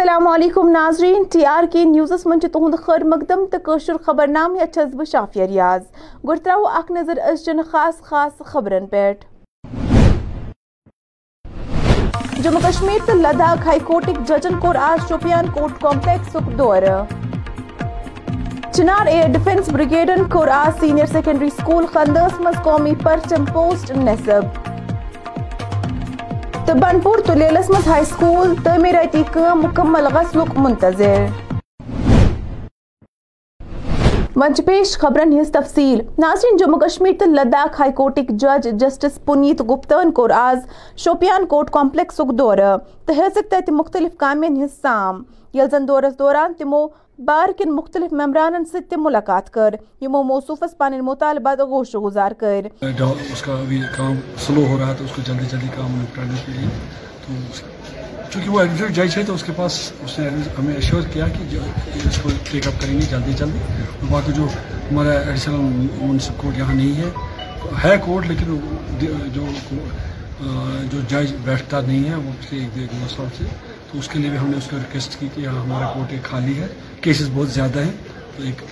السلام 0.00 0.26
علیکم 0.28 0.68
ناظرین، 0.70 1.22
ٹی 1.32 1.44
آر 1.46 1.64
کے 1.72 1.82
نیوزس 1.84 2.24
من 2.26 2.38
تہد 2.40 2.74
خیر 2.84 3.02
مقدم 3.06 3.44
تو 3.50 3.56
قشر 3.64 3.96
خبر 4.04 4.26
نام 4.26 4.54
یا 4.56 4.66
چھس 4.66 4.94
بہ 4.98 5.04
شافیہ 5.10 5.44
ریاض۔ 5.46 5.82
گو 6.28 6.34
ترو 6.44 6.66
اخ 6.66 6.90
نظر 6.90 7.18
ازچن 7.30 7.60
خاص 7.70 8.00
خاص 8.02 8.42
خبرن 8.52 8.86
پہ 8.92 9.12
جموں 12.42 12.60
کشمیر 12.62 13.04
تو 13.06 13.14
لداخ 13.18 13.66
ہائی 13.66 13.80
کورٹک 13.86 14.26
ججن 14.28 14.58
کور 14.60 14.74
آج 14.82 15.08
شوپیان 15.08 15.50
کورٹ 15.54 15.80
کمپلیکس 15.82 16.36
دور 16.58 16.82
چنار 18.72 19.06
ایئر 19.06 19.28
ڈیفنس 19.32 19.68
بریگیڈن 19.72 20.28
کور 20.32 20.48
آج 20.54 20.80
سینئر 20.80 21.12
سیکنڈری 21.12 21.50
سکول 21.58 21.86
خندس 21.92 22.40
مز 22.40 22.62
قومی 22.64 22.94
پرچم 23.04 23.44
پوسٹ 23.52 23.90
نصب۔ 23.96 24.59
تو 26.70 26.74
بنپور 26.78 27.18
تلیلس 27.26 27.70
مز 27.70 27.86
ہائی 27.86 28.04
سکول 28.04 28.54
تعمیراتی 28.64 29.22
کم 29.32 29.60
مکمل 29.62 30.06
غسلک 30.14 30.58
منتظر۔ 30.58 31.26
ونچ 34.40 34.60
پیش 34.66 34.98
خبرن 34.98 35.40
ہز 35.40 35.50
تفصیل۔ 35.52 36.00
ناظرین، 36.18 36.56
جموں 36.56 36.78
کشمیر 36.80 37.12
تو 37.18 37.24
لداخ 37.24 37.80
ہائی 37.80 37.92
کورٹک 37.92 38.28
جج، 38.28 38.68
جسٹس 38.72 39.24
پنیت 39.24 39.60
گپتن 39.60 40.12
کور 40.12 40.30
آز 40.30 40.58
شوپیان 40.96 41.46
کورٹ 41.46 41.70
کمپلیکس 41.70 42.20
دور۔ 42.38 42.56
تو 43.06 43.12
ہزک 43.12 43.50
تت 43.50 43.70
مختلف 43.70 44.16
کامین 44.16 44.62
ہز 44.62 44.80
سام۔ 44.82 45.22
یل 45.54 45.66
زن 45.70 45.88
دورس 45.88 46.18
دوران 46.18 46.52
تمو 46.58 46.86
بار 47.18 47.48
کن 47.58 47.70
مختلف 47.70 48.12
ممبرانن 48.12 48.64
سے 48.64 48.80
تم 48.80 49.04
ملاقات 49.04 49.50
کر۔ 49.50 49.74
یمو 50.00 50.22
موصوفس 50.22 50.78
پن 50.78 51.00
مطالبات 51.00 51.60
گوش 51.60 51.96
گزار 52.04 52.30
کر۔ 52.30 52.66
اس 53.32 53.42
کا 53.42 53.52
ابھی 53.52 53.80
کام 53.96 54.14
سلو 54.36 54.64
ہو 54.66 54.78
رہا 54.80 54.92
تھا، 54.92 55.04
اس 55.04 55.12
کو 55.16 55.22
جلدی 55.26 55.44
جلدی 55.50 55.68
کام 55.76 56.00
نپٹانے 56.00 56.36
کے 56.46 56.52
لیے۔ 56.52 56.68
تو 57.26 57.32
چونکہ 58.30 58.50
وہ 58.50 58.60
ایڈوکیٹ 58.60 58.96
جج 58.96 59.18
ہے 59.18 59.22
تو 59.22 59.34
اس 59.34 59.42
کے 59.42 59.52
پاس 59.56 59.92
اس 60.00 60.18
نے 60.18 60.28
ہمیں 60.58 60.74
ایشور 60.74 61.02
کیا 61.12 61.28
کہ 61.28 61.44
جو 61.50 61.60
اس 62.04 62.18
کو 62.22 62.30
ٹیک 62.50 62.66
اپ 62.66 62.82
کریں 62.82 62.94
گے 62.94 63.06
جلدی 63.10 63.32
جلدی۔ 63.32 63.58
اور 64.00 64.10
باقی 64.10 64.32
جو 64.32 64.46
ہمارا 64.92 65.10
ایڈیشنل 65.10 65.56
میونسپل 65.56 66.34
کورٹ 66.36 66.58
یہاں 66.58 66.74
نہیں 66.74 66.94
ہے 66.96 67.10
ہے 67.84 67.96
کورٹ 68.04 68.26
لیکن 68.26 68.58
جو 69.32 69.46
جو 70.92 71.00
جج 71.08 71.34
بیٹھتا 71.44 71.80
نہیں 71.80 72.08
ہے، 72.10 72.14
وہ 72.14 72.30
پچھلے 72.40 72.60
ایک 72.60 72.92
دو 73.00 73.06
سال 73.16 73.26
سے۔ 73.38 73.44
تو 73.92 73.98
اس 73.98 74.08
کے 74.08 74.18
لیے 74.18 74.30
بھی 74.30 74.38
ہم 74.38 74.46
نے 74.46 74.56
اس 74.56 74.64
کو 74.70 74.76
ریکویسٹ 74.76 75.20
کی 75.20 75.28
کہ 75.34 75.40
یہاں 75.40 75.60
ہمارا 75.60 75.86
کورٹ 75.86 76.12
ایک 76.12 76.22
خالی 76.22 76.58
ہے۔ 76.58 76.66
کیسز 77.00 77.28
بہت 77.34 77.50
زیادہ 77.50 77.78
ہیں۔ 77.78 77.92
تو 78.36 78.42
ایک 78.42 78.62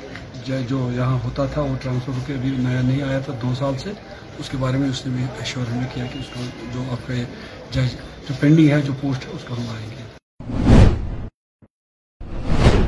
جو 0.69 0.91
یہاں 0.95 1.19
ہوتا 1.25 1.45
تھا، 1.45 1.63
وہ 1.63 1.75
ٹرانسفر 1.83 2.13
ہو 2.13 2.19
کے 2.27 2.33
ابھی 2.33 2.51
نیا 2.59 2.81
نہیں 2.81 3.03
آیا 3.03 3.19
تھا، 3.19 3.33
دو 3.43 3.55
سال 3.59 3.79
سے۔ 3.79 3.91
اس 4.39 4.49
کے 4.49 4.57
بارے 4.57 4.79
میں 4.79 4.89
اس 4.89 5.07
نے 5.07 5.17
بھی 5.17 5.25
ایشور 5.39 5.73
ہمیں 5.73 5.87
کیا 5.95 6.05
کہ 6.13 6.19
اس 6.19 6.25
کو 6.35 6.41
جو 6.75 6.83
آپ 6.91 7.07
کا 7.07 7.15
جج 7.73 7.95
جو 8.29 8.35
پینڈنگ 8.41 8.71
ہے 8.71 8.81
جو 8.81 8.93
پوسٹ 9.01 9.27
ہے 9.27 9.33
اس 9.35 9.45
کو 9.45 9.55
ہم 9.55 9.69
آئیں 9.71 9.87
گے۔ 9.91 9.97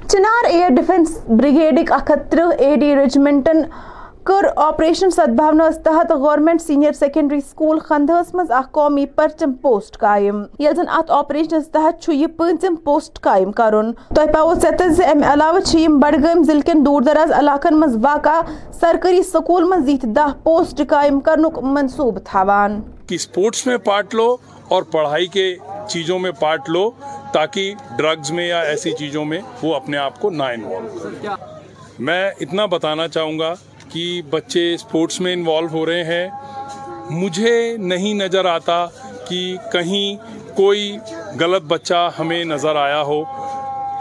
چنار 0.09 0.45
ایئر 0.51 0.69
ڈیفنس 0.69 1.19
بریگیڈک 1.29 1.93
اکترہ 1.93 2.47
اے 2.59 2.77
ڈی 2.77 2.95
ریجمنٹن 2.97 3.63
کر 4.25 4.45
آپریشن 4.57 5.11
سدبھاونا 5.11 5.69
تحت 5.85 6.11
گورنمنٹ 6.11 6.63
سینئر 6.63 6.93
سیکنڈری 6.93 7.41
سکول 7.41 7.79
خندہس 7.79 8.35
مز 8.35 8.51
اخ 8.51 8.71
قومی 8.73 9.07
پرچم 9.07 9.53
پوسٹ 9.53 9.99
قائم۔ 9.99 10.43
یل 10.59 10.75
زن 10.77 10.89
ات 10.93 11.11
آپریشن 11.11 11.63
تحت 11.73 12.09
یہ 12.09 12.27
پنچم 12.37 12.77
پوسٹ 12.85 13.21
قائم 13.21 13.53
کرن۔ 13.53 13.93
تہ 14.15 14.27
پاو 14.35 14.55
ست 14.55 14.83
زِ 14.97 15.05
امہ 15.05 15.33
علاوہ 15.33 15.89
بڈگام 16.01 16.43
ضلع 16.43 16.61
کن 16.67 16.85
دور 16.87 17.03
دراز 17.03 17.33
علاقن 17.39 17.81
مز 17.81 17.97
واقع 18.03 18.41
سرکاری 18.81 19.23
سکول 19.23 19.65
مز 19.65 19.89
یہ 19.89 20.07
دہ 20.17 20.33
پوسٹ 20.43 20.83
قائم 20.89 21.21
کرنک 21.21 21.59
منصوبہ 21.63 22.19
تھاوان۔ 22.25 22.81
سپورٹس 23.21 23.67
میں 23.67 23.77
پارٹ 23.77 24.15
لو 24.15 24.37
اور 24.71 24.83
پڑھائی 24.83 25.27
کے 25.27 25.55
چیزوں 25.89 26.19
میں 26.19 26.31
پارٹ 26.31 26.69
لو 26.71 26.91
تاکہ 27.33 27.75
ڈرگز 27.97 28.31
میں 28.31 28.47
یا 28.49 28.61
ایسی 28.61 28.91
چیزوں 28.99 29.25
میں 29.25 29.41
وہ 29.63 29.75
اپنے 29.75 29.97
آپ 29.97 30.21
کو 30.21 30.31
نہ 30.31 30.43
انوالو 30.43 31.35
میں 31.99 32.31
اتنا 32.41 32.67
بتانا 32.67 33.09
چاہوں 33.09 33.39
گا 33.39 33.55
کہ 33.93 34.23
بچے 34.31 34.75
اسپورٹس 34.75 35.21
میں 35.21 35.33
انوالو 35.33 35.69
ہو 35.73 35.87
رہے 35.87 36.05
ہیں۔ 36.05 36.29
مجھے 37.11 37.77
نہیں 37.77 38.15
نظر 38.15 38.45
آتا 38.45 38.87
کہ 39.29 39.57
کہیں 39.73 40.17
کوئی 40.57 40.97
غلط 41.41 41.63
بچہ 41.63 42.11
ہمیں 42.19 42.45
نظر 42.45 42.77
آیا 42.77 43.03
ہو۔ 43.03 43.23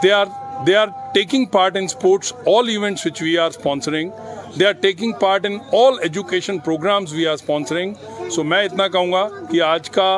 They 0.02 0.12
are 0.12 0.26
they 0.66 0.76
are 0.76 0.86
taking 1.14 1.44
part 1.44 1.76
in 1.76 1.84
sports 1.84 2.32
all 2.46 2.68
events 2.68 3.06
which 3.06 3.22
we 3.22 3.38
are 3.38 3.48
sponsoring 3.48 4.10
they 4.58 4.66
are 4.66 4.72
taking 4.72 5.12
part 5.20 5.46
in 5.46 5.58
all 5.72 5.98
education 6.02 6.58
programmes 6.58 7.12
we 7.12 7.26
are 7.26 7.34
sponsoring 7.34 7.94
so 8.30 8.44
میں 8.44 8.64
اتنا 8.64 8.88
کہوں 8.88 9.12
گا 9.12 9.28
کہ 9.50 9.62
آج 9.62 9.90
کا 9.90 10.10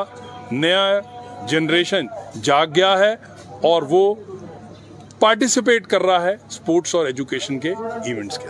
نیا 0.52 1.00
جنریشن 1.48 2.06
جاگ 2.42 2.66
گیا 2.76 2.98
ہے 2.98 3.12
اور 3.62 3.82
وہ 3.82 4.14
پارٹیسپیٹ 5.18 5.86
کر 5.86 6.02
رہا 6.02 6.22
ہے 6.22 6.34
سپورٹس 6.50 6.94
اور 6.94 7.06
ایجوکیشن 7.06 7.58
کے 7.58 7.72
ایونٹس 8.04 8.38
کے 8.38 8.48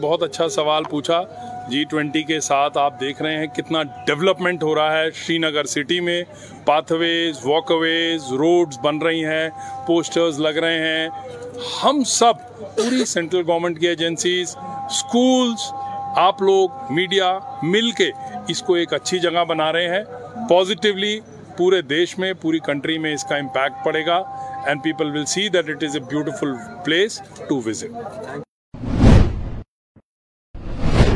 بہت 0.00 0.22
اچھا 0.22 0.48
سوال 0.48 0.84
پوچھا۔ 0.84 1.22
جی 1.68 1.84
ٹوینٹی 1.84 2.22
کے 2.22 2.40
ساتھ 2.40 2.78
آپ 2.78 3.00
دیکھ 3.00 3.22
رہے 3.22 3.36
ہیں 3.36 3.46
کتنا 3.46 3.82
ڈیولپمنٹ 4.06 4.62
ہو 4.62 4.74
رہا 4.74 4.98
ہے۔ 4.98 5.10
شری 5.10 5.38
نگر 5.38 5.64
سٹی 5.64 6.00
میں 6.00 6.22
پاتھ 6.64 6.92
ویز 6.92 7.44
واک 7.44 7.70
ویز 7.70 8.32
روڈز 8.32 8.78
بن 8.82 8.98
رہی 8.98 9.24
ہیں 9.24 9.48
پوسٹرز 9.86 10.40
لگ 10.40 10.58
رہے 10.58 10.78
ہیں۔ 10.78 11.08
ہم 11.84 12.02
سب 12.04 12.42
پوری 12.76 13.04
سینٹرل 13.04 13.42
گورنمنٹ 13.48 13.80
کی 13.80 13.88
ایجنسیز 13.88 14.56
اسکولس 14.56 15.72
آپ 16.16 16.42
لوگ 16.42 16.68
میڈیا 16.90 17.38
مل 17.62 17.90
کے 17.90 18.10
اس 18.48 18.62
کو 18.62 18.74
ایک 18.74 18.92
اچھی 18.94 19.18
جگہ 19.18 19.44
بنا 19.48 19.72
رہے 19.72 19.88
ہیں۔ 19.88 20.04
پازیٹیولی 20.48 21.18
پورے 21.56 21.80
دیش 21.82 22.18
میں 22.18 22.32
پوری 22.40 22.58
کنٹری 22.66 22.98
میں 22.98 23.12
اس 23.14 23.24
کا 23.24 23.36
امپیکٹ 23.36 23.84
پڑے 23.84 24.04
گا۔ 24.06 24.16
And 24.66 24.82
people 24.82 25.10
will 25.16 25.24
see 25.34 25.48
that 25.48 25.68
it 25.70 25.84
is 25.84 25.96
a 25.96 26.00
beautiful 26.10 26.52
place 26.84 27.20
to 27.48 27.60
visit 27.66 27.90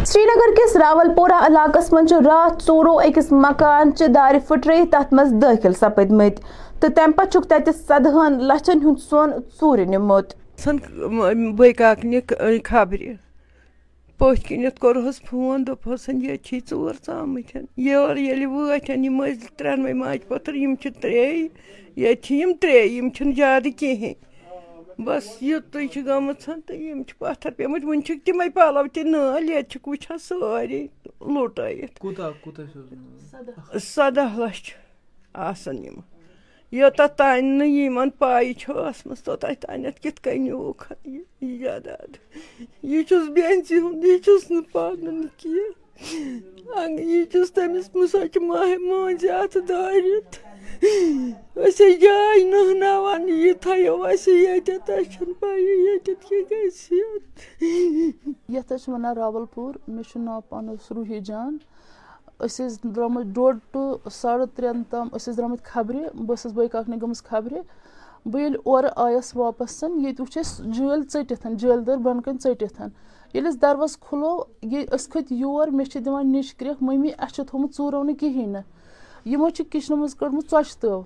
Srinagar 0.25 0.55
کس 0.57 0.77
راول 0.77 1.09
پورہ 1.17 1.39
علاقس 1.47 1.93
من 1.93 2.07
رات 2.27 2.63
ژورو 2.67 2.99
أکس 3.07 3.33
مکان 3.33 3.95
چہ 3.97 4.07
دارِ 4.15 4.39
پھٹرٲیِتھ 4.49 4.91
تتھ 4.91 5.15
منٛز 5.15 5.33
دٲخل 5.43 5.73
سپدمٕتۍ 5.81 6.81
تہٕ 6.81 6.91
تمہِ 6.97 7.17
پتہٕ 7.17 7.43
تتہِ 7.49 7.75
سدہن 7.75 8.39
لچھن 8.49 8.79
ہُنٛد 8.85 9.01
سۄن 9.11 9.31
ژوٗرِ 9.61 9.87
نِمُت 9.95 10.35
خبرِ 12.71 13.13
پٔتھۍ 14.19 14.49
کِنٮ۪تھ 14.49 14.81
کوٚرہس 14.81 15.21
فون 15.23 15.67
دوٚپہس 15.67 16.09
ییٚتہِ 16.09 16.45
چھِ 16.45 16.59
ژوٗر 16.71 16.95
ژامٕتۍ. 17.07 17.63
یورٕ 17.77 18.19
ییٚلہِ 18.19 18.47
وٲتۍ 18.47 18.97
یِم 19.05 19.25
ٲسۍ 19.25 19.49
ترٛٮ۪نوَے 19.57 19.93
ماجہِ 19.93 20.29
پوٚتُر 20.29 20.55
یِم 20.55 20.75
چھِ 20.83 20.93
ترٛیٚیہِ 21.01 21.49
ییٚتہِ 21.97 22.23
چھِ 22.25 22.37
یِم 22.41 22.53
ترٛیٚیہِ 22.61 22.91
یِم 22.97 23.09
چھِنہٕ 23.11 23.37
زیادٕ 23.37 23.71
کِہیٖنۍ. 23.79 24.15
بس 25.05 25.43
یُتُے 25.43 25.87
چھِ 25.93 26.07
گٔمٕژ 26.07 26.45
تہٕ 26.67 26.77
یِم 26.77 27.03
چھِ 27.03 27.19
پتھر 27.19 27.51
پیٚمٕتۍ 27.51 27.87
وٕنہِ 27.87 28.05
چھِکھ 28.07 28.25
تِمے 28.25 28.49
پلو 28.55 28.83
تہِ 28.95 29.03
نٲلۍ 29.05 29.51
ییٚتہِ 29.51 29.71
چھِکھ 29.71 29.89
وٕچھان 29.89 30.19
سٲری 30.19 30.87
لُٹٲیِتھ. 31.35 32.07
سدہ 33.83 34.27
لچھ 34.37 34.75
آسن 35.33 35.85
یِم۔ 35.85 36.18
یوٚتتھ 36.73 37.17
تانۍ 37.19 37.43
نہٕ 37.59 37.69
یِمن 37.77 38.11
پاے 38.19 38.53
چھِ 38.61 38.73
ٲسمٕژ 38.77 39.23
توٚتتھ 39.25 39.61
تانٮ۪تھ 39.63 40.01
کِتھ 40.03 40.21
کٔنۍ 40.23 40.39
نیوٗکھ 40.45 40.85
یہِ 41.05 41.59
جاداد 41.61 42.17
یہ 42.91 43.03
چھُس 43.09 43.29
بیٚنزِ 43.35 43.79
ہُنٛد 43.83 44.05
یہِ 44.05 44.19
چھُس 44.25 44.51
نہٕ 44.51 44.73
پانہٕ 44.73 45.29
کینٛہہ 45.41 45.79
یہِ 47.11 47.25
چھُس 47.33 47.53
تٔمِس 47.53 47.87
سۄ 48.13 48.27
چھِ 48.33 48.43
ماہہِ 48.49 48.77
مٲنٛزِ 48.89 49.31
اَتھٕ 49.41 49.61
دٲرِتھ 49.69 50.37
أسۍ 51.65 51.85
ہے 51.85 51.93
جاے 52.03 52.43
نٔہناوان 52.51 53.29
یہِ 53.29 53.53
تھٲیو 53.63 53.97
اَسہِ 54.11 54.33
ییٚتٮ۪تھ 54.45 54.91
اَسہِ 54.91 55.11
چھَنہٕ 55.13 55.39
پَیی 55.41 55.65
ییٚتٮ۪تھ 55.85 56.25
کیٛاہ 56.29 56.45
گژھِ 56.51 56.95
یَتھ 58.55 58.73
حظ 58.73 58.81
چھِ 58.83 58.93
وَنان 58.93 59.17
راوَل 59.17 59.45
پوٗر 59.55 59.75
مےٚ 59.93 60.07
چھُ 60.09 60.21
ناو 60.27 60.41
پانَس 60.49 60.93
روٗحی 60.95 61.21
جان 61.29 61.57
أسۍ 62.45 62.67
ٲسۍ 62.67 62.91
درٛامٕتۍ 62.95 63.33
ڈۄڈ 63.33 63.59
ٹُو 63.71 63.97
ساڑٕ 64.11 64.47
ترٛٮ۪ن 64.55 64.83
تام، 64.91 65.07
أسۍ 65.07 65.33
ٲسۍ 65.33 65.37
درٛامٕتۍ 65.37 65.65
خبرِ، 65.65 65.97
بہٕ 65.97 66.37
ٲسٕس 66.37 66.53
بٲے 66.53 66.69
کاکنہِ 66.69 67.03
گٔمٕژ 67.03 67.23
خبرِ، 67.23 67.55
بہٕ 68.27 68.41
ییٚلہِ 68.41 68.61
اورٕ 68.65 68.91
آیَس 68.97 69.37
واپَس 69.37 69.83
ییٚتہِ 69.83 70.21
وٕچھ 70.21 70.39
اَسہِ 70.39 70.67
جٲلۍ 70.75 71.03
ژٔٹِتھ، 71.13 71.47
جٲلۍ 71.61 71.85
دٲر 71.87 71.97
بۄنہٕ 71.97 72.23
کَنۍ 72.23 72.37
ژٔٹِتھ۔ 72.45 72.83
ییٚلہِ 73.35 73.53
أسۍ 73.53 73.61
دروازٕ 73.63 73.97
کھُلو، 74.01 74.45
یہِ 74.63 74.85
أسۍ 74.95 75.11
کھٔتۍ 75.11 75.37
یور، 75.37 75.69
مےٚ 75.69 75.87
چھِ 75.87 76.05
دِوان 76.05 76.33
نِچ 76.33 76.55
کرٛٮ۪کھ 76.55 76.83
مٔمی 76.83 77.09
اَسہِ 77.19 77.35
چھُ 77.35 77.45
تھوٚمُت 77.49 77.71
ژوٗرو 77.77 78.03
نہٕ 78.03 78.17
کِہیٖنۍ 78.21 78.47
نہٕ۔ 78.47 78.63
یِمو 79.27 79.49
چھِ 79.49 79.65
کِچنہٕ 79.71 79.99
منٛز 79.99 80.15
کٔڑمٕژ 80.15 80.45
ژۄچہِ 80.51 80.81
تٲو۔ 80.81 81.03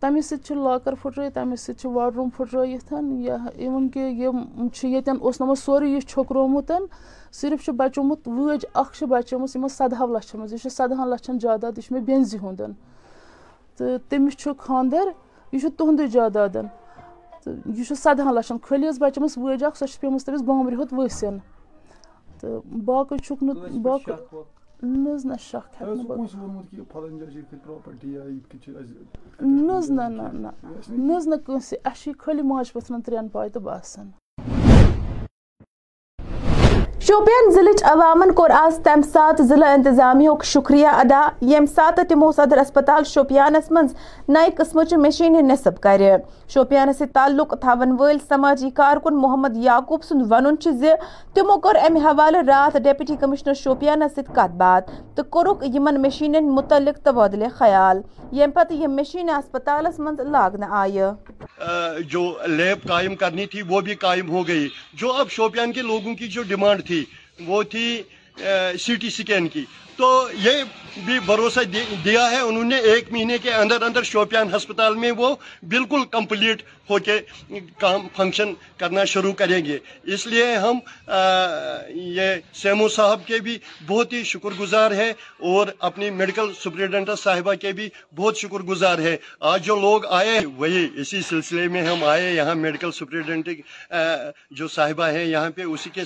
تَمے 0.00 0.20
سۭتۍ 0.20 0.44
چھُ 0.44 0.54
لاکَر 0.56 0.94
پھٕٹرٲیِتھ، 1.02 1.34
تَمے 1.34 1.56
سۭتۍ 1.56 1.80
چھُ 1.80 1.90
واڈروٗم 1.90 2.28
پھٕٹرٲیِتھ۔ 2.36 2.94
یا 3.10 3.36
اِوٕن 3.56 3.88
کہِ 3.88 4.02
یِم 4.20 4.68
چھِ 4.68 4.88
ییٚتٮ۪ن 4.88 5.16
اوس 5.20 5.40
نہٕ 5.40 5.54
سورُے 5.64 5.88
یہِ 5.88 6.02
چھوٚکرومُت 6.02 6.72
صرف 7.32 7.64
چھُ 7.64 7.72
بَچومُت 7.74 8.28
وٲج 8.28 8.66
اَکھ 8.74 8.96
چھِ 8.96 9.06
بَچٲمٕژ 9.08 9.56
یِمو 9.56 9.68
سَدہَو 9.68 10.06
لَچھو 10.06 10.38
منٛز 10.38 10.52
یہِ 10.52 10.60
چھُ 10.60 10.70
سَدہَن 10.70 11.08
لَچھَن 11.08 11.38
جاداد 11.38 11.72
یہِ 11.76 11.84
چھُ 11.84 11.92
مےٚ 11.92 12.04
بیٚنزِ 12.04 12.38
ہُنٛد 12.42 12.60
تہٕ 13.76 13.98
تٔمِس 14.08 14.36
چھُ 14.36 14.52
خانٛدَر 14.58 15.06
یہِ 15.52 15.60
چھُ 15.60 15.70
تُہُنٛدُے 15.76 16.06
جادادَن۔ 16.06 16.66
تہٕ 17.44 17.54
یہِ 17.66 17.86
چھُ 17.86 17.96
سَدہَن 17.96 18.34
لَچھَن۔ 18.34 18.56
خٲلی 18.62 18.88
ٲس 18.88 18.98
بَچٲمٕژ 19.00 19.38
وٲج 19.38 19.64
اَکھ 19.64 19.78
سۄ 19.78 19.86
چھِ 19.86 20.00
پیٚمٕژ 20.00 20.24
تٔمِس 20.24 20.42
بامبرِ 20.42 20.74
ہوٚت 20.74 20.92
ؤسِنۍ 20.92 21.38
تہٕ 22.40 22.60
باقٕے 22.84 23.18
چھُکھ 23.18 23.44
نہٕ 23.44 23.78
باقٕے 23.82 24.12
نہ 24.82 25.08
حظ 25.14 25.24
نہ 25.26 25.34
شک 25.40 25.82
ہٮ۪کہٕ 25.82 26.06
بہٕ 26.06 26.18
نہ 29.40 29.72
حظ 29.72 29.90
نہ 29.90 30.02
نہ 30.02 30.22
نہ 30.32 30.48
نہ 30.88 31.16
حظ 31.16 31.28
نہ 31.28 31.34
کٲنٛسہِ 31.36 31.78
اَسہِ 31.84 32.02
چھِ 32.02 32.12
خٲلی 32.18 32.42
ماجہِ 32.42 32.72
پٔتھرَن 32.72 33.00
ترٛٮ۪ن 33.00 33.28
پاے 33.28 33.48
تہٕ 33.48 33.62
باسان۔ 33.62 34.10
شوپیان 37.08 37.50
ضلع 37.54 37.70
عوامن 37.90 38.32
کور 38.38 38.50
آز 38.50 38.78
تم 38.84 39.00
سات 39.12 39.40
ضلع 39.48 39.66
انتظامیہ 39.72 40.30
شکریہ 40.44 40.88
ادا۔ 41.02 41.20
یم 41.50 41.66
سات 41.74 42.00
تمو 42.08 42.30
صدر 42.36 42.58
اسپتال 42.58 43.04
شوپیانس 43.06 43.70
من 43.70 43.86
نئے 44.34 44.50
قسم 44.56 44.80
مشین 45.02 45.36
نصب 45.48 45.80
کر 45.82 46.00
شوپیان 46.54 46.92
ست 46.98 47.14
تعلق 47.14 47.54
تھون 47.60 47.96
ول 47.98 48.18
سماجی 48.28 48.70
کارکن 48.80 49.16
محمد 49.20 49.56
یعقوب 49.66 50.02
سند 50.08 50.32
ون 50.32 50.56
تمو 51.34 51.56
کور 51.64 51.74
امہ 51.86 51.98
حوالہ 52.04 52.42
رات 52.46 52.76
ڈپٹی 52.84 53.16
کمشنر 53.20 53.54
شوپیانس 53.62 54.12
ست 54.16 54.34
کت 54.34 54.54
بات۔ 54.58 54.90
تو 55.16 55.22
کورک 55.34 55.64
یمن 55.74 56.02
مشین 56.02 56.36
متعلق 56.54 56.98
تبادلہ 57.04 57.48
خیال۔ 57.54 58.02
یم 58.40 58.50
پتہ 58.54 58.74
یم 58.82 58.96
مشین 58.96 59.30
اسپتالس 59.38 59.98
من 59.98 60.14
لاگنہ 60.32 60.64
آئے۔ 60.82 61.10
جو 62.10 62.22
لیب 62.46 62.86
قائم 62.88 63.14
کرنی 63.20 63.46
تھی 63.52 63.62
وہ 63.68 63.80
بھی 63.86 63.94
قائم 64.04 64.30
ہو 64.30 64.46
گئی۔ 64.48 64.68
جو 65.00 65.12
اب 65.20 65.30
شوپیان 65.36 65.72
کے 65.72 65.82
لوگوں 65.82 66.14
کی 66.14 66.28
جو 66.34 66.42
ڈیمانڈ 66.48 66.84
تھی۔ 66.86 66.97
وہ 67.46 67.62
تھی 67.62 68.02
سی 68.80 68.94
ٹی 68.94 69.10
سکین 69.10 69.48
کی۔ 69.48 69.64
تو 69.98 70.08
یہ 70.34 70.62
بھی 71.04 71.18
بھروسہ 71.26 71.60
دیا 72.04 72.30
ہے۔ 72.30 72.40
انہوں 72.40 72.64
نے 72.64 72.76
ایک 72.90 73.12
مہینے 73.12 73.36
کے 73.42 73.52
اندر 73.52 73.82
اندر 73.82 74.02
شوپیان 74.02 74.54
ہسپتال 74.56 74.94
میں 74.96 75.10
وہ 75.18 75.34
بالکل 75.70 76.04
کمپلیٹ 76.10 76.62
ہو 76.90 76.98
کے 77.06 77.18
کام 77.80 78.06
فنکشن 78.16 78.52
کرنا 78.78 79.04
شروع 79.04 79.32
کریں 79.40 79.64
گے۔ 79.64 79.78
اس 80.14 80.26
لیے 80.26 80.54
ہم 80.56 80.78
یہ 82.16 82.34
سیمو 82.60 82.88
صاحب 82.88 83.26
کے 83.26 83.38
بھی 83.46 83.56
بہت 83.86 84.12
ہی 84.12 84.22
شکر 84.24 84.52
گزار 84.60 84.90
ہے 85.00 85.08
اور 85.50 85.66
اپنی 85.88 86.10
میڈیکل 86.20 86.52
سپریڈنٹ 86.60 87.10
صاحبہ 87.18 87.54
کے 87.62 87.72
بھی 87.72 87.88
بہت 88.16 88.38
شکر 88.38 88.62
گزار 88.70 88.98
ہے 88.98 89.16
آج 89.50 89.64
جو 89.66 89.76
لوگ 89.80 90.06
آئے 90.20 90.38
وہی 90.56 90.86
اسی 91.00 91.20
سلسلے 91.28 91.66
میں 91.68 91.82
ہم 91.82 92.04
آئے 92.04 92.32
یہاں 92.34 92.54
میڈیکل 92.54 92.92
سپریڈنٹ 92.92 93.48
جو 94.50 94.68
صاحبہ 94.68 95.08
ہیں، 95.08 95.24
یہاں 95.24 95.50
پہ 95.56 95.62
اسی 95.74 95.90
کے 95.94 96.02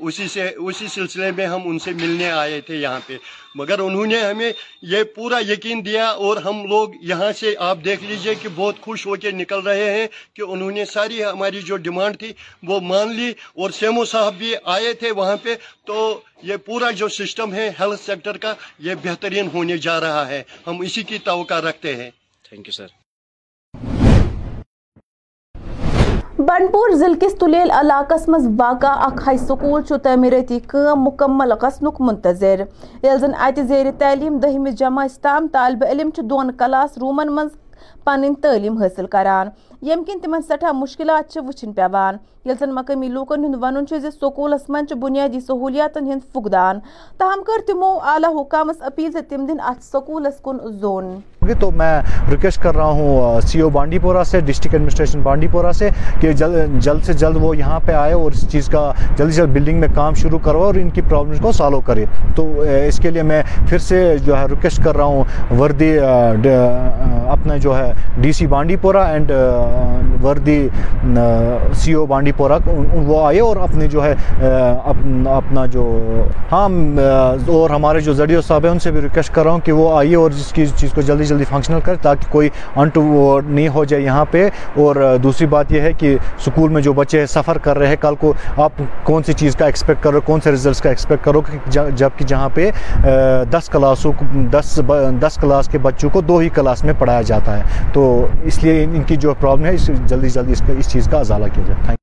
اسی 0.00 0.28
سے 0.28 0.48
اسی 0.68 0.86
سلسلے 0.94 1.30
میں 1.36 1.46
ہم 1.46 1.68
ان 1.70 1.78
سے 1.78 1.90
ملنے 2.02 2.30
آئے 2.30 2.60
تھے۔ 2.60 2.71
یہاں 2.76 3.00
پہ۔ 3.06 3.16
مگر 3.54 3.78
انہوں 3.78 4.06
نے 4.06 4.20
ہمیں 4.20 4.52
یہ 4.82 5.02
پورا 5.02 5.38
یقین 5.48 5.86
دیا 5.86 6.06
اور 6.06 6.36
ہم 6.36 6.66
لوگ 6.66 6.88
یہاں 7.02 7.32
سے 7.32 7.54
آپ 7.58 7.78
دیکھ 7.84 8.04
لیجیے 8.04 8.34
کہ 8.34 8.48
بہت 8.54 8.80
خوش 8.80 9.06
ہو 9.06 9.16
کے 9.16 9.30
نکل 9.30 9.60
رہے 9.60 9.90
ہیں 9.90 10.06
کہ 10.34 10.42
انہوں 10.42 10.70
نے 10.70 10.84
ساری 10.84 11.24
ہماری 11.24 11.62
جو 11.62 11.76
ڈیمانڈ 11.76 12.18
تھی 12.18 12.32
وہ 12.62 12.80
مان 12.80 13.12
لی 13.12 13.30
اور 13.30 13.70
سیمو 13.70 14.04
صاحب 14.04 14.34
بھی 14.34 14.54
آئے 14.64 14.92
تھے 14.92 15.10
وہاں 15.10 15.36
پہ۔ 15.42 15.54
تو 15.86 16.20
یہ 16.42 16.56
پورا 16.56 16.90
جو 16.90 17.08
سسٹم 17.08 17.54
ہے 17.54 17.70
ہیلتھ 17.80 18.06
سیکٹر 18.06 18.36
کا 18.36 18.54
یہ 18.78 18.94
بہترین 19.02 19.48
ہونے 19.52 19.78
جا 19.78 20.00
رہا 20.00 20.28
ہے۔ 20.28 20.42
ہم 20.66 20.80
اسی 20.80 21.02
کی 21.02 21.18
توقع 21.18 21.60
رکھتے 21.60 21.96
ہیں۔ 21.96 22.10
Thank 22.48 22.68
you 22.68 22.72
sir. 22.72 23.01
بنڈپور 26.52 26.90
ضلع 27.00 27.14
کس 27.20 27.34
تلیل 27.40 27.70
علاقہ 27.70 28.14
مز 28.30 28.46
واقع 28.58 28.86
اخ 29.04 29.20
ہائی 29.26 29.38
سکول 29.38 29.82
تعمیرتی 30.02 30.58
کم 30.68 31.02
مکمل 31.04 31.52
گھنک 31.60 32.00
منتظر۔ 32.00 32.62
یل 33.02 33.18
زن 33.20 33.34
ات 33.46 33.60
زیر 33.68 33.86
تعلیم 33.98 34.36
دہمس 34.42 34.74
جماعت 34.78 35.16
تام 35.22 35.46
طالب 35.52 35.84
علم 35.88 36.10
دون 36.30 36.50
کلاس 36.58 36.98
رومن 36.98 37.34
من 37.34 37.48
پن 38.04 38.34
تعلیم 38.42 38.76
حاصل 38.82 39.06
کران۔ 39.14 39.48
یم 39.88 40.02
کن 40.06 40.20
تم 40.22 40.36
سٹھا 40.48 40.72
مشکلات 40.72 41.38
وچن 41.46 41.72
پیوان۔ 41.72 42.16
یل 42.44 42.54
زن 42.60 42.74
مقامی 42.74 43.08
لوکن 43.08 43.44
ہند 43.44 43.56
ون 43.62 43.84
سکولس 44.20 44.68
من 44.68 44.98
بنیادی 45.00 45.40
سہولیات 45.48 45.96
ہند 45.96 46.32
فقدان۔ 46.32 46.80
تاہم 47.18 47.42
کر 47.46 47.66
تمو 47.66 47.96
اعلی 48.12 48.34
حکامس 48.40 48.82
اپیل 48.90 49.18
تم 49.28 49.46
دن 49.46 49.60
ات 49.70 49.84
سکولس 49.84 50.40
کن 50.44 50.58
زون۔ 50.80 51.14
تو 51.60 51.70
میں 51.76 52.00
ریکویسٹ 52.30 52.62
کر 52.62 52.76
رہا 52.76 52.90
ہوں 52.98 53.40
سی 53.40 53.60
او 53.60 53.68
بانڈی 53.70 53.98
پورہ 53.98 54.22
سے 54.24 54.40
ڈسٹرکٹ 54.40 54.74
ایڈمنسٹریشن 54.74 55.20
بانڈی 55.22 55.46
پورہ 55.52 55.72
سے 55.72 55.88
کہ 56.20 56.32
جلد 56.32 57.04
سے 57.04 57.12
جلد 57.12 57.36
وہ 57.40 57.56
یہاں 57.56 57.78
پہ 57.86 57.92
آئے 57.92 58.12
اور 58.12 58.32
اس 58.32 58.48
چیز 58.50 58.68
کا 58.72 58.92
جلد 59.16 59.32
سے 59.32 59.40
جلد 59.40 59.54
بلڈنگ 59.54 59.80
میں 59.80 59.88
کام 59.94 60.14
شروع 60.14 60.38
کرو 60.42 60.62
اور 60.64 60.74
ان 60.74 60.90
کی 60.90 61.00
پرابلمس 61.08 61.40
کو 61.42 61.52
سالو 61.52 61.80
کرے۔ 61.86 62.04
تو 62.36 62.46
اس 62.86 62.98
کے 63.02 63.10
لیے 63.10 63.22
میں 63.22 63.42
پھر 63.68 63.78
سے 63.78 64.16
جو 64.24 64.38
ہے 64.38 64.44
ریکویسٹ 64.50 64.82
کر 64.84 64.96
رہا 64.96 65.04
ہوں، 65.04 65.54
وردی 65.58 65.96
اپنا 65.98 67.56
جو 67.62 67.76
ہے 67.78 67.92
ڈی 68.20 68.32
سی 68.32 68.46
بانڈی 68.46 68.76
پورہ 68.80 69.04
اینڈ 69.12 69.32
وردی 70.22 70.68
سی 71.74 71.92
او 71.92 72.04
بانڈی 72.06 72.32
پورہ 72.36 72.58
وہ 72.92 73.24
آئے 73.26 73.40
اور 73.40 73.56
اپنے 73.62 73.86
جو 73.88 74.04
ہے 74.04 74.14
اپنا 75.34 75.64
جو 75.72 75.84
ہاں 76.52 76.68
اور 77.52 77.70
ہمارے 77.70 78.00
جو 78.00 78.12
زڈیو 78.12 78.40
صاحب 78.40 78.64
ہیں، 78.64 78.70
ان 78.70 78.78
سے 78.78 78.90
بھی 78.90 79.00
ریکویسٹ 79.00 79.34
کر 79.34 79.42
رہا 79.44 79.52
ہوں 79.52 79.60
کہ 79.64 79.72
وہ 79.72 79.92
آئیے 79.98 80.16
اور 80.16 80.30
جس 80.30 80.52
کی 80.52 80.66
چیز 80.76 80.90
کو 80.94 81.00
جلدی 81.00 81.24
جلدی 81.24 81.44
فنکشنل 81.48 81.80
کرے 81.84 81.96
تاکہ 82.02 82.32
کوئی 82.32 82.48
انٹو 82.76 83.02
نہیں 83.46 83.68
ہو 83.74 83.84
جائے 83.84 84.02
یہاں 84.02 84.24
پہ۔ 84.30 84.48
اور 84.82 84.96
دوسری 85.22 85.46
بات 85.46 85.72
یہ 85.72 85.80
ہے 85.80 85.92
کہ 85.98 86.16
سکول 86.44 86.70
میں 86.72 86.82
جو 86.82 86.92
بچے 86.92 87.24
سفر 87.26 87.58
کر 87.62 87.78
رہے 87.78 87.86
ہیں، 87.88 87.96
کل 88.00 88.14
کو 88.20 88.32
آپ 88.62 88.82
کون 89.04 89.22
سی 89.22 89.32
چیز 89.32 89.56
کا 89.56 89.66
ایکسپیکٹ 89.66 90.02
کرو 90.02 90.20
کون 90.26 90.40
سے 90.40 90.50
ریزلٹس 90.50 90.80
کا 90.82 90.88
ایکسپیکٹ 90.88 91.24
کرو 91.24 91.40
جبکہ 91.70 92.24
جہاں 92.26 92.48
پہ 92.54 92.70
دس 93.52 93.68
کلاسوں 93.72 94.12
دس 94.52 94.78
دس 95.22 95.38
کلاس 95.40 95.68
کے 95.72 95.78
بچوں 95.82 96.10
کو 96.12 96.20
دو 96.20 96.38
ہی 96.38 96.48
کلاس 96.54 96.84
میں 96.84 96.94
پڑھایا 96.98 97.22
جاتا 97.26 97.56
ہے۔ 97.58 97.90
تو 97.92 98.04
اس 98.44 98.62
لیے 98.62 98.82
ان 98.84 99.02
کی 99.06 99.16
جو 99.16 99.34
پرابلم 99.40 99.64
ہے 99.66 99.74
جلدی 100.12 100.28
جلدی 100.30 100.52
اس 100.52 100.62
اس 100.78 100.92
چیز 100.92 101.08
کا 101.10 101.18
ازالہ 101.18 101.46
کیا 101.54 101.62
جائے۔ 101.66 101.82
تھینک 101.84 102.00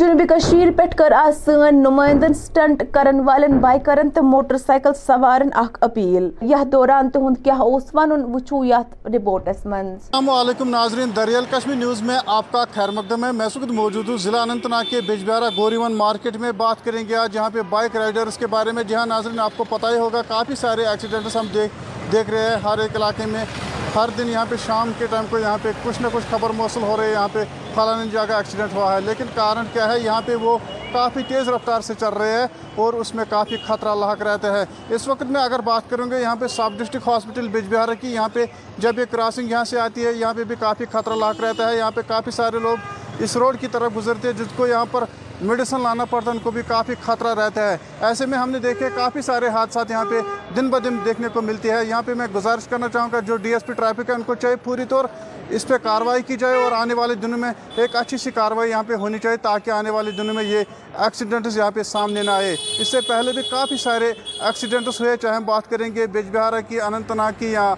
جنوبی 0.00 0.24
کشیر 0.28 0.70
پہ 0.76 0.82
کر 0.98 1.12
آج 1.12 1.34
سن 1.36 1.76
نمائندن 1.82 2.34
سٹنٹ 2.34 2.82
کرن 2.92 3.20
والن 3.24 3.58
بائکرن 3.60 4.10
تو 4.14 4.22
موٹر 4.22 4.58
سائیکل 4.58 4.94
سوارن 4.96 5.48
اخ 5.62 5.76
اپیل۔ 5.80 6.28
یہ 6.50 6.64
دوران 6.72 7.10
تہد 7.10 7.44
کیا 7.44 7.54
اس 7.64 7.94
ون 7.94 8.12
وچو 8.34 8.64
یت 8.64 9.06
رپورٹس 9.06 9.64
من 9.66 9.86
السلام 9.86 10.30
علیکم 10.30 10.68
ناظرین 10.70 11.10
دریال 11.16 11.44
کشمیر 11.50 11.76
نیوز 11.76 12.02
میں 12.02 12.18
آپ 12.38 12.50
کا 12.52 12.64
خیر 12.74 12.90
مقدم 12.98 13.24
ہے۔ 13.24 13.32
میں 13.32 13.48
سکت 13.54 13.72
موجود 13.80 14.08
ہوں 14.08 14.18
ضلع 14.24 14.40
اننت 14.42 14.66
ناگ 14.66 14.90
کے 14.90 15.00
بجبیارہ 15.08 15.48
گوریون 15.56 15.96
مارکیٹ 15.96 16.36
میں 16.40 16.52
بات 16.64 16.84
کریں 16.84 17.02
گے 17.08 17.16
آج 17.16 17.32
جہاں 17.34 17.50
پہ 17.54 17.62
بائک 17.70 17.96
رائڈرز 17.96 18.38
کے 18.38 18.46
بارے 18.56 18.72
میں۔ 18.72 18.84
جہاں 18.88 19.06
ناظرین 19.06 19.40
آپ 19.40 19.56
کو 19.56 19.64
پتہ 19.70 19.86
ہی 19.94 19.98
ہوگا 19.98 20.22
کافی 20.28 20.54
سارے 20.60 20.86
ایکسیڈنٹس 20.86 21.36
ہم 21.36 21.46
دیکھ 21.54 21.72
دیکھ 22.12 22.30
رہے 22.30 22.48
ہیں 22.48 22.56
ہر 22.64 22.78
ایک 22.78 22.96
علاقے 22.96 23.26
میں۔ 23.32 23.44
ہر 23.94 24.08
دن 24.18 24.28
یہاں 24.28 24.44
پہ 24.48 24.54
شام 24.66 24.92
کے 24.98 25.06
ٹائم 25.10 25.24
کو 25.30 25.38
یہاں 25.38 25.58
پہ 25.62 25.70
کچھ 25.82 26.02
نہ 26.02 26.06
کچھ 26.12 26.24
خبر 26.30 26.50
موصول 26.50 26.82
ہو 26.82 26.96
رہی 26.96 27.04
ہے، 27.04 27.12
یہاں 27.12 27.28
پہ 27.32 27.44
فلاں 27.74 28.04
جگہ 28.04 28.32
ایکسیڈنٹ 28.32 28.74
ہوا 28.74 28.94
ہے۔ 28.94 29.00
لیکن 29.00 29.24
کارن 29.34 29.64
کیا 29.72 29.92
ہے؟ 29.92 30.00
یہاں 30.00 30.22
پہ 30.26 30.34
وہ 30.34 30.58
کافی 30.92 31.22
تیز 31.28 31.48
رفتار 31.48 31.80
سے 31.80 31.94
چل 32.00 32.08
رہے 32.08 32.32
ہیں 32.32 32.46
اور 32.74 32.92
اس 32.92 33.14
میں 33.14 33.24
کافی 33.28 33.56
خطرہ 33.56 33.94
لاحق 33.94 34.22
رہتا 34.22 34.52
ہے۔ 34.52 34.64
اس 34.88 35.08
وقت 35.08 35.22
میں 35.22 35.42
اگر 35.42 35.60
بات 35.60 35.90
کروں 35.90 36.10
گے 36.10 36.20
یہاں 36.20 36.36
پہ 36.36 36.46
سب 36.46 36.70
ڈسٹرکٹ 36.78 37.08
ہاسپٹل 37.08 37.48
بج 37.48 37.74
بہار 37.74 37.94
کی، 37.94 38.14
یہاں 38.14 38.28
پہ 38.32 38.44
جب 38.78 38.98
یہ 38.98 39.04
کراسنگ 39.10 39.50
یہاں 39.50 39.64
سے 39.64 39.80
آتی 39.80 40.06
ہے، 40.06 40.12
یہاں 40.12 40.34
پہ 40.34 40.44
بھی 40.44 40.56
کافی 40.60 40.84
خطرہ 40.92 41.14
لاحق 41.14 41.40
رہتا 41.40 41.68
ہے۔ 41.68 41.76
یہاں 41.76 41.90
پہ 41.90 42.00
کافی 42.06 42.30
سارے 42.30 42.58
لوگ 42.58 42.76
اس 43.24 43.36
روڈ 43.36 43.56
کی 43.60 43.66
طرف 43.72 43.96
گزرتے 43.96 44.28
ہیں، 44.28 44.34
جس 44.34 44.52
کو 44.56 44.66
یہاں 44.66 44.84
پر 44.90 45.04
میڈیسن 45.40 45.80
لانا 45.80 46.04
پڑتا 46.04 46.30
ہے، 46.30 46.36
ان 46.36 46.42
کو 46.42 46.50
بھی 46.50 46.62
کافی 46.66 46.94
خطرہ 47.02 47.34
رہتا 47.34 47.70
ہے۔ 47.70 47.76
ایسے 48.00 48.26
میں 48.26 48.38
ہم 48.38 48.50
نے 48.50 48.58
دیکھے، 48.58 48.88
کافی 48.94 49.22
سارے 49.22 49.48
حادثات 49.48 49.90
یہاں 49.90 50.04
پہ 50.10 50.20
دن 50.56 50.68
بہ 50.70 50.78
دن 50.78 50.96
دیکھنے 51.04 51.28
کو 51.32 51.42
ملتی 51.42 51.70
ہے۔ 51.70 51.84
یہاں 51.84 52.02
پہ 52.06 52.14
میں 52.14 52.26
گزارش 52.34 52.66
کرنا 52.68 52.88
چاہوں 52.88 53.08
گا، 53.12 53.20
جو 53.20 53.36
ڈی 53.36 53.52
ایس 53.52 53.66
پی 53.66 53.72
ٹریفک 53.72 54.10
ہے، 54.10 54.14
ان 54.14 54.22
کو 54.22 54.34
چاہیے 54.34 54.56
پوری 54.56 54.84
طور 54.88 55.04
اس 55.50 55.66
پہ 55.66 55.76
کاروائی 55.82 56.22
کی 56.22 56.36
جائے 56.36 56.62
اور 56.62 56.72
آنے 56.72 56.94
والے 56.94 57.14
دنوں 57.14 57.38
میں 57.38 57.52
ایک 57.76 57.96
اچھی 57.96 58.16
سی 58.16 58.30
کاروائی 58.30 58.70
یہاں 58.70 58.82
پہ 58.86 58.94
ہونی 58.94 59.18
چاہیے، 59.18 59.36
تاکہ 59.36 59.70
آنے 59.70 59.90
والے 59.90 60.10
دنوں 60.10 60.34
میں 60.34 60.44
یہ 60.44 60.64
ایکسیڈنٹس 60.98 61.56
یہاں 61.56 61.70
پہ 61.70 61.82
سامنے 61.82 62.22
نہ 62.22 62.30
آئے۔ 62.30 62.56
اس 62.78 62.88
سے 62.88 63.00
پہلے 63.08 63.32
بھی 63.32 63.42
کافی 63.50 63.76
سارے 63.76 64.12
ایکسیڈنٹس 64.40 65.00
ہوئے، 65.00 65.16
چاہے 65.16 65.36
ہم 65.36 65.44
بات 65.44 65.70
کریں 65.70 65.94
گے 65.94 66.06
بیج 66.06 66.30
بہارا 66.32 66.60
کی، 66.60 66.80
اننت 66.80 67.10
ناگ 67.12 67.32
کی 67.38 67.52
یا 67.52 67.74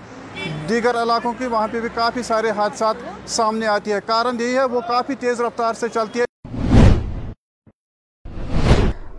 دیگر 0.69 1.03
علاقوں 1.03 1.33
کی، 1.39 1.47
وہاں 1.47 1.69
پہ 1.71 1.81
بھی 1.81 1.89
کافی 1.95 2.23
سارے 2.23 2.51
حادثات 2.51 2.97
سامنے 3.27 3.67
آتی 3.67 3.93
ہے۔ 3.93 3.99
کارن 4.07 4.41
یہی 4.41 4.59
ہے، 4.59 4.65
وہ 4.65 4.81
کافی 4.89 5.15
تیز 5.15 5.41
رفتار 5.41 5.75
سے 5.75 5.89
چلتی 5.89 6.21
ہے۔ 6.21 6.25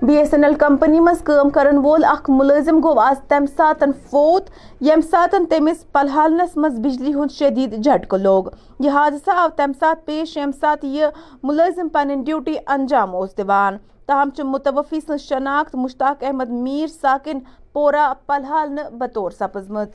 B 0.02 0.18
S 0.18 0.34
N 0.34 0.44
L 0.44 0.54
company 0.54 1.00
مز 1.00 1.22
کام 1.24 1.50
کرن 1.50 1.78
وول 1.78 2.04
اخ 2.04 2.30
ملازم 2.30 2.80
گو 2.84 3.00
آز 3.00 3.28
تم 3.28 3.46
ساتن 3.58 3.92
فوت، 4.10 4.50
یم 4.82 5.02
ساتن 5.02 5.46
تمس 5.46 5.92
پلحالنس 5.92 6.58
مز 6.58 6.80
بجلی 6.80 7.14
ہند 7.14 7.32
شدید 7.32 7.84
جھٹکہ 7.84 8.18
لوگ۔ 8.18 8.44
یہ 8.80 8.90
حادثہ 8.90 9.32
آو 9.32 9.50
تم 9.50 9.72
سات 9.80 10.06
پیش، 10.06 10.38
یم 10.38 10.52
سات 10.60 10.84
یہ 10.84 11.06
ملازم 11.44 11.90
پنن 11.90 12.22
ڈیوٹی 12.22 12.56
انجام 12.68 13.16
اس 13.16 13.38
دیوان۔ 13.38 13.78
تاہم 14.06 14.30
چھ 14.30 14.42
متوفی 14.42 15.00
سن 15.00 15.18
شناخت 15.18 15.76
مشتاق 15.76 16.24
احمد 16.24 16.50
میر 16.50 16.88
ساکن 16.88 17.40
پورا 17.74 18.14
پلحال 18.26 18.78
بطور 19.00 19.32
سپزمت 19.32 19.90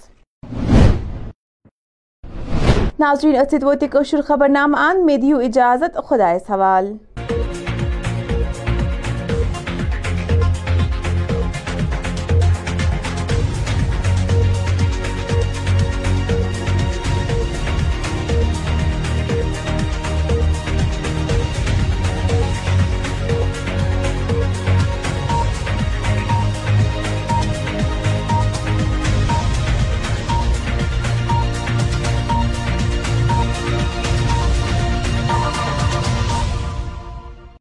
ناظرین 3.01 3.37
اتھت 3.41 3.65
ووت 3.65 3.85
کشر 3.93 4.21
خبر 4.21 4.49
نام 4.49 4.75
آن 4.75 5.05
میں 5.07 5.17
دیو 5.17 5.39
اجازت 5.39 5.99
خدایس 6.07 6.51
حوال 6.51 6.87